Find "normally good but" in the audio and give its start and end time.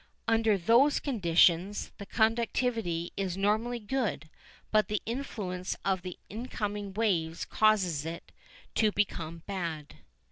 3.37-4.87